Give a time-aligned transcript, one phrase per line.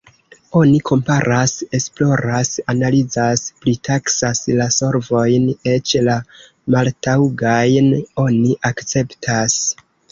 [0.59, 6.19] Oni komparas, esploras, analizas, pritaksas la solvojn, eĉ la
[6.77, 7.97] maltaŭgajn
[8.29, 9.63] oni akceptas.